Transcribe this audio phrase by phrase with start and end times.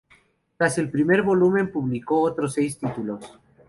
[0.57, 3.37] Tras el primer volumen publicó otros seis títulos.